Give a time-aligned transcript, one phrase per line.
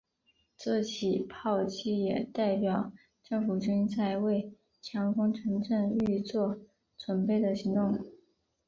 [0.57, 2.91] 这起炮击也代表
[3.23, 6.57] 政府军在为强攻城镇预作
[6.97, 8.03] 准备的行动。